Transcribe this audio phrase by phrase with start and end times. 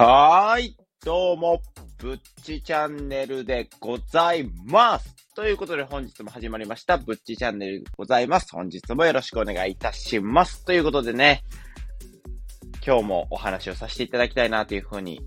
[0.00, 1.60] はーい、どうも、
[1.98, 5.12] ぶっちチャンネルでございます。
[5.34, 8.52] ということで本日も始まりました、ぶっちチャンネルでございます。
[8.52, 10.64] 本日もよろしくお願いいたします。
[10.64, 11.42] ということでね、
[12.86, 15.20] 今日もお話をさせていただきたいなというふうに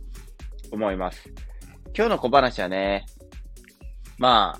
[0.71, 1.29] 思います。
[1.93, 3.05] 今日の小話はね、
[4.19, 4.57] ま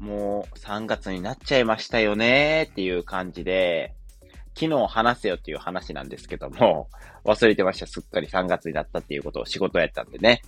[0.00, 3.92] あ、もう3月になっちゃいましたよねーっていう感じで、
[4.54, 6.88] 昨日話せよっていう話なんですけども、
[7.24, 7.86] 忘れてました。
[7.86, 10.42] すっかり3月になったっていうことを仕事やったんでね。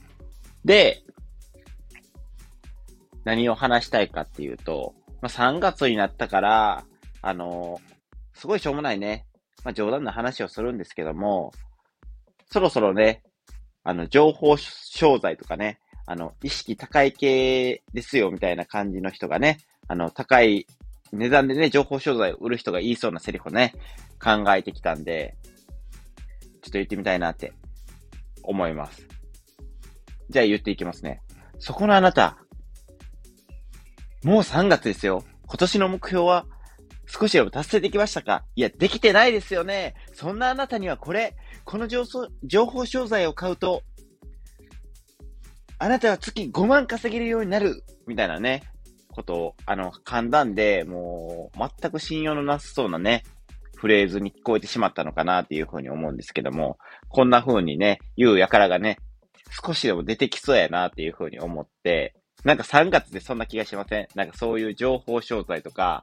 [0.65, 1.03] で、
[3.25, 6.85] 何を話したいかっていうと、まあ、3月になったから、
[7.23, 9.27] あのー、すごいしょうもないね、
[9.65, 11.53] まあ、冗談の話をするんですけども、
[12.51, 13.23] そろそろね、
[13.83, 20.67] あの、情報商材とかね、あの、意識高い系ですよみたいな感じの人がね、あの、高い
[21.15, 23.75] 値段でね、情報商材を売る人が言いそうなセリフをね、
[24.23, 25.37] 考えてきたんで、
[26.63, 27.53] ちょっと言ってみたいなって
[28.43, 29.07] 思います。
[30.31, 31.21] じゃあ言っていきますね。
[31.59, 32.39] そこのあなた、
[34.23, 35.23] もう3月ですよ。
[35.47, 36.47] 今年の目標は
[37.07, 38.45] 少しでも達成できましたか？
[38.57, 39.95] いや、できてないですよね。
[40.15, 42.05] そんなあなたにはこれ、この情
[42.67, 43.83] 報商材を買うと、
[45.79, 48.63] あなたは月5万稼げるようになるみたいなね、
[49.15, 53.23] ことを、あの、噛んだんで、もう、全く信用のなさそうなね、
[53.77, 58.99] フレーズに聞こえてしまったのかなっていうふうに思うんですけども、こんな風にね、言うやからがね、
[59.65, 64.09] 少しでも出てきそうやなっていうふうに思って、なんか3月でそんな気がしません？
[64.15, 66.03] なんかそういう情報商材とか、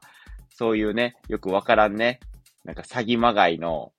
[0.50, 2.20] そういうね、よくわからんね、
[2.64, 3.92] なんか詐欺まがいの、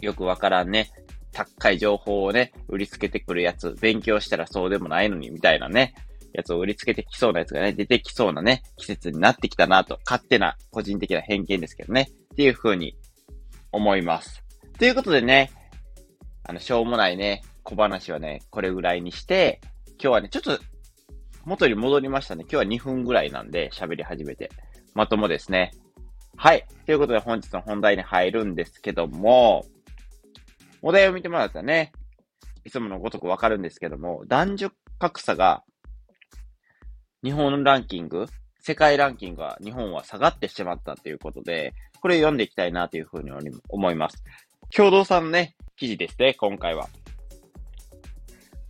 [0.00, 0.90] よくわからんね、
[1.32, 5.94] 高い情報をね、売りつけてくるやつ、勉強したらそうでもないのに、みたいなね、
[6.32, 12.96] やつを売りつけてきそうなやつがね、出てきそうなね、季節になってきたなと、勝手な個人的な偏見ですけどね、っていう風に
[13.72, 14.42] 思います。
[14.78, 15.50] ということでね、
[16.44, 19.60] あの、しょうもないね、小話はね、これぐらいにして、
[19.92, 20.58] 今日はね、ちょっと、
[21.44, 22.42] 元に戻りましたね。
[22.42, 24.50] 今日は2分ぐらいなんで、喋り始めて。
[24.94, 25.72] まともですね。
[26.36, 26.66] はい。
[26.86, 29.64] ということで本日の本題に入るんですけども、
[30.82, 31.92] お題を見てもらったらね、
[32.64, 35.64] いつものごとくわかるんですけども、男女格差が
[37.24, 38.26] 日本ランキング、
[38.60, 43.32] 世界ランキングは日本は下がってしまったということで、これ読んでいきたいなというふうに
[43.68, 44.22] 思います。
[44.72, 46.88] 共同さんのね、記事ですね、今回は。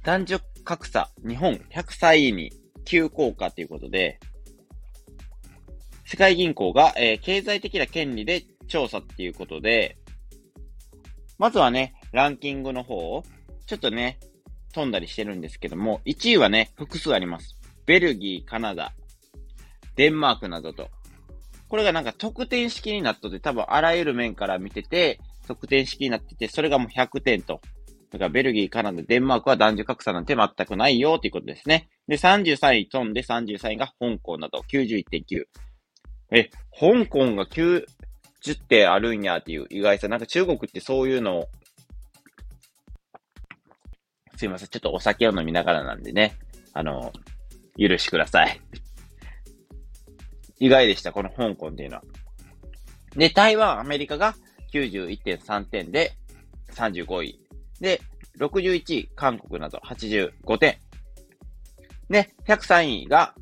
[0.03, 2.51] 男女格差、日本100歳に
[2.87, 4.19] 急降下ということで、
[6.07, 9.99] 世界銀行が、えー、経済的な権利で調査っていうことで、
[11.37, 13.25] まずはね、ランキングの方を、
[13.67, 14.19] ちょっとね、
[14.73, 17.58] 飛んだりしてるんですけども、1位はね、複数あります。
[17.89, 18.93] ベルギー、カナダ、
[19.97, 20.91] デンマークなどと。
[21.71, 27.63] これがなんか得点式になっとって多分あらゆる面から見てて、得点式になってて、それがもう100点と。
[28.11, 31.89] だからベルギー、カナダ、デンマークは男女格差なんて全くないよということですね。
[32.07, 35.45] で、33位飛んで33位が香港など91.9。
[36.33, 37.87] え、香港が90
[38.69, 40.09] 点あるんやっていう意外さ。
[40.09, 41.49] なんか中国ってそういうのを、
[44.37, 44.69] すいません。
[44.69, 46.37] ちょっとお酒を飲みながらなんでね。
[46.75, 47.13] あの、
[47.79, 48.61] 許しください。
[50.61, 52.03] 意外でした、この香港っていうのは。
[53.17, 54.35] で、台湾、アメリカが
[54.73, 56.13] 91.3点で
[56.73, 57.41] 35位。
[57.81, 58.01] で、
[58.39, 60.79] 61位、韓国など85点。
[62.11, 63.35] で、103位が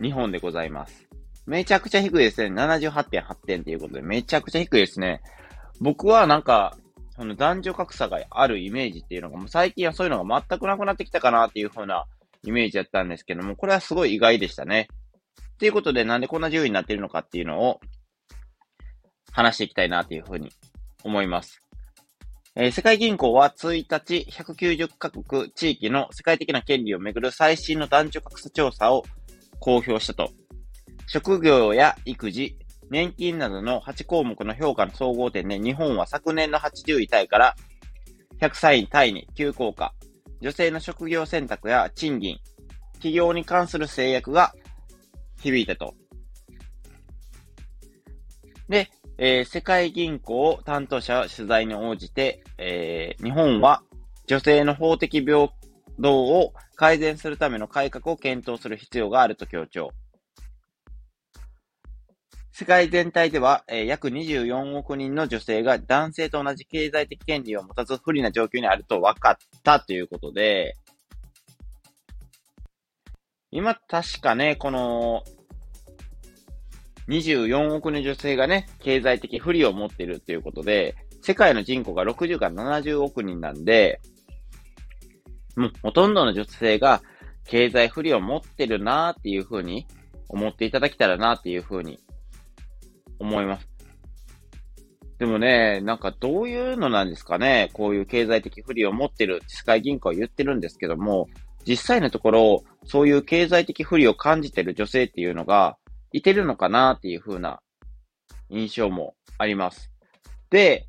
[0.00, 1.08] 日本でございます。
[1.46, 2.54] めちゃくちゃ低いですね。
[2.54, 5.22] 78.8点ということで、めちゃくちゃ低いですね。
[5.80, 6.76] 僕はなんか、
[7.16, 12.06] その男女格差があるイメージっていうのが、もう最近はそういうのが全くなくなってきたかなっていう風な
[12.44, 14.88] イメージだったんですけども、これはすごい意外でしたね。
[15.58, 17.80] ということで、なんでこんな順位になっているのかっていうのを
[19.32, 20.50] 話していきたいなというふうに
[21.04, 21.62] 思います。
[22.54, 29.04] えー、世界銀行は1日、190カ国地域の世界的な権利をめぐる最新の男女格差調査を
[29.60, 30.30] 公表したと。
[31.06, 32.58] 職業や育児、
[32.90, 37.56] 年金などの8項目の評価の総合点で日本は昨年の80位タイから
[38.40, 39.94] 103位タイに急降下。
[40.40, 42.38] 女性の職業選択や賃金、
[42.94, 44.54] 企業に関する制約が
[45.40, 45.94] 響いたと。
[48.68, 53.82] で、えー、世界銀行担当者は取材に応じて、えー、日本は
[54.26, 55.48] 女性の法的平
[56.00, 59.90] 等を改善するための改革を検討する必要があると強調。
[62.58, 70.74] 世界全体では、えー、約24億人の女性が男性と同じ経済的権利を持たず不利な状況にあると分かったということで、
[73.52, 75.22] 今確かね、この
[77.06, 84.00] 24億人の女性がね、経済的不利を持っているということで、世界の人口が60から70億人なんで、
[85.54, 87.02] もうほとんどの女性が
[87.44, 89.86] 経済不利を持ってるなーっていうふうに
[90.28, 92.00] 思っていただけたらなーっていうふうに
[93.18, 93.68] 思います。
[95.18, 97.70] でもね、なんかどういうのなんですかね。
[97.72, 101.28] こういう経済的不利を持ってる世界銀行は言ってるんですけども、
[101.66, 105.76] 実際のところ、そういう経済的不利を感じてる女性っていうのが
[106.12, 107.60] いてるのかなっていう風な
[108.48, 109.90] 印象もあります。
[110.50, 110.86] で、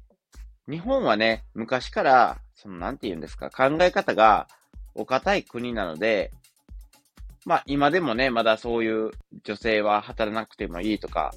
[0.70, 4.48] 日本はね、昔から、その、なんて言うんですか、考え方が
[4.94, 6.32] お堅い国なので、
[7.46, 9.12] まあ今でもね、まだそういう
[9.44, 11.34] 女性は働かなくてもいいとか、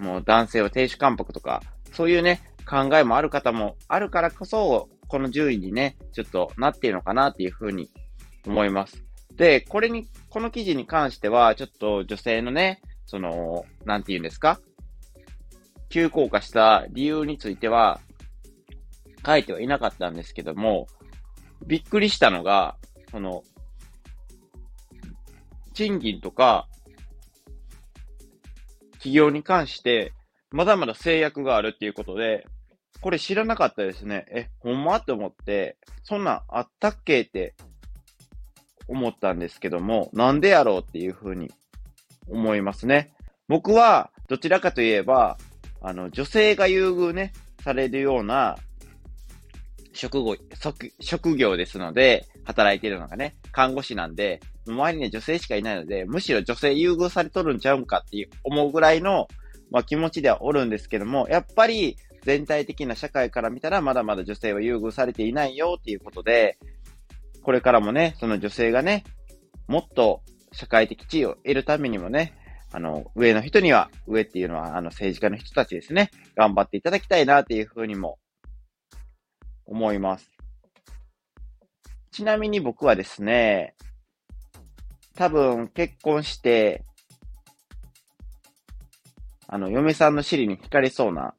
[0.00, 1.62] もう男性は亭主関白とか、
[1.92, 7.90] そういうね、考えもある方もあるからこそ、この順位にね、ちょっとなっているのかなっていうふうに
[8.46, 9.04] 思います。
[9.34, 14.60] で、これに、この記事に関しては、ちょっと女性のね、その、なんて言うんですか？
[15.88, 18.00] 急降下した理由については、
[19.26, 20.86] 書いてはいなかったんですけども、
[21.66, 22.76] びっくりしたのが、
[23.10, 23.42] その、
[25.74, 26.68] 賃金とか、
[29.00, 30.12] 企業に関して、
[30.50, 32.46] まだまだ制約があるっていうことで、
[33.00, 34.26] これ知らなかったですね。
[34.30, 34.96] え、ほんま？
[34.96, 37.22] って思って、そんなんあったっけ？
[37.22, 37.54] って
[38.88, 41.50] 思ったんですけども、なんでやろうっていうふうに
[42.28, 43.14] 思いますね。
[43.48, 45.38] 僕は、どちらかといえば、
[45.80, 47.32] あの、女性が優遇ね、
[47.64, 48.58] されるような
[49.94, 50.36] 職業、
[51.00, 59.28] 職業ですので、働いてるのがね、看護師なんで、周りには女性しかいないので、むしろ女性優遇されとるんちゃうんかっていう思うぐらいの、
[59.70, 66.58] まあ、気持ちではおるんですけども、やっぱり全体的な社会から見たらまだまだ女性は優遇されていないよっていうことで、
[67.42, 69.04] これからもね、その女性がね、
[69.66, 70.22] もっと
[70.52, 72.34] 社会的地位を得るためにもね、
[72.72, 78.18] あの、上の人には、上っていうのは、あの、政治家の人たちですね、頑張っていただきたいなっていうふうにも
[79.66, 80.30] 思います。
[82.12, 83.74] ちなみに僕はですね、
[85.20, 86.82] 多分結婚して、
[89.46, 91.34] あの、嫁さんの尻に惹かれそうな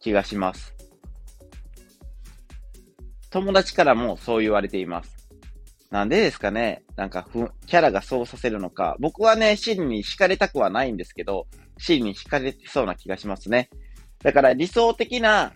[0.00, 0.74] 気がします。
[3.30, 5.30] 友達からもそう言われています。
[5.90, 8.96] なんでですかねなんかふ、キャラがそうさせるのか。
[9.00, 11.46] 僕はね、尻に惹かれたくはないんですけど、
[11.78, 13.70] 尻に惹かれてそうな気がしますね。
[14.22, 15.54] だから理想的な、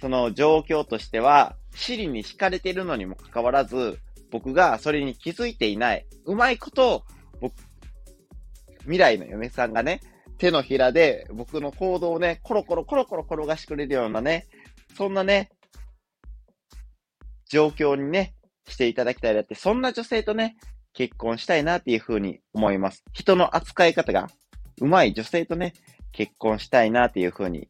[0.00, 3.98] その状況としては、尻に惹かれてるのにもかかわらず、
[4.32, 6.06] 僕がそれに気づいていない。
[6.24, 7.04] うまいこと、
[7.40, 7.54] 僕、
[8.80, 10.00] 未来の嫁さんがね、
[10.38, 14.48] 手のひらで僕の行動をね、コロコロコロコロ転がしてくれるようなね、
[14.96, 15.50] そんなね、
[17.50, 18.34] 状況にね、
[18.66, 20.56] していただきたいなって、そんな女性とね、
[20.94, 23.04] 結婚したいなっていうふうに思います。
[23.12, 24.28] 人の扱い方が
[24.80, 25.74] うまい女性とね、
[26.10, 27.68] 結婚したいなっていうふうに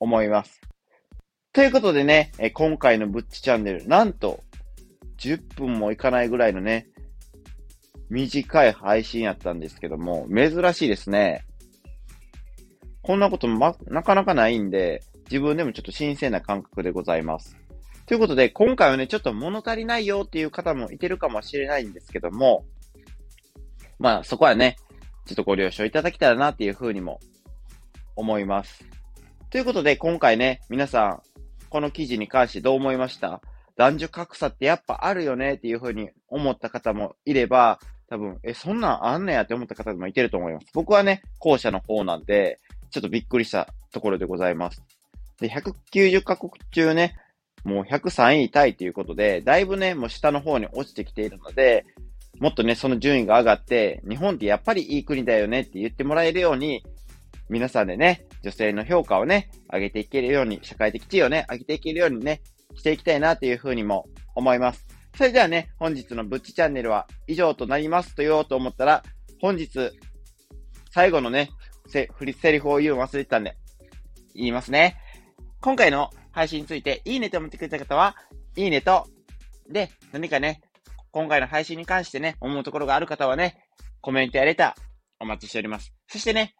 [0.00, 0.60] 思います。
[1.52, 4.42] ということでね、今回のブッチチャンネル、なんと
[5.24, 6.88] 10分もいかないぐらいのね、
[8.10, 11.46] 短い配信やったんですけども、珍しいですね。
[13.02, 17.56] こんなことま、なかなかないんで、自分でもちょっと新鮮な感覚でございます。
[18.06, 22.66] ということで、今回はね、ちょっと物足りないよっていう方もいてるかもしれないんですけども、
[23.98, 24.76] まあそこはね、
[25.24, 27.18] ちょっとご了承いただけたらなっていうふうにも
[28.14, 28.84] 思います。
[29.48, 31.22] ということで、今回ね、皆さん、
[31.70, 33.40] この記事に関してどう思いました？
[33.76, 37.78] 男女格差ってやっぱあるよねっていうふうに思った方もいれば、
[38.08, 40.66] 多分、え、そんなんあんねやって思った方もいてると思います。
[40.74, 44.82] 僕はね、後者の方なんで、ちょっとびっくりしたところでございます。
[45.40, 47.16] で、190カ国中ね、
[47.64, 51.86] もう103位タイということで、だいぶね、もう下の方に落ちてきているので、
[52.38, 56.84] もっとね、その順位が上がって、日本ってやっぱりいい国だよねって言ってもらえるように、
[57.48, 62.42] 皆さんでね、女性の評価をね、上げていけるように、社会的地位をね、上げていけるようにね、
[62.76, 64.86] していきたいなというふうにも思います。
[65.16, 69.02] それではね、本日のブッチチャンネルは以上となりますと言おうと思ったら、
[69.40, 69.92] 本日、
[70.90, 71.50] 最後のね、
[71.88, 73.56] せ、振り、セリフを言うの忘れてたんで、
[74.34, 74.96] 言いますね。
[75.60, 78.16] 今回の配信について、いいねと思ってくれた方は、
[78.56, 79.06] いいねと、
[79.70, 80.60] で、何かね、
[81.10, 83.56] 今回の配信に関してね、思うところがある方はね、
[84.00, 84.82] コメントやレター、
[85.20, 85.94] お待ちしております。
[86.08, 86.54] そしてね、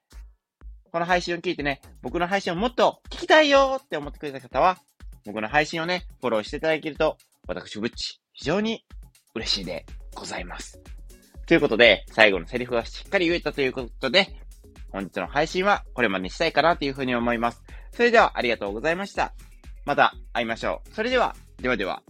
[0.92, 4.78] この配信を聞いてね、僕の配信をもっと聞きたいよって思ってくれた方は、
[5.24, 7.16] 僕の配信をね、フォローしていただけると、
[7.46, 8.84] 私、ぶっち、非常に
[9.34, 10.80] 嬉しいでございます。
[11.46, 14.28] ということで、最後のセリフがしっかり言えたということで、
[14.92, 17.62] 本日の配信はこれまでにしたいかなというふうに思います。
[17.92, 19.34] それではありがとうございました。
[19.84, 20.94] また会いましょう。
[20.94, 22.02] それでは、ではでは。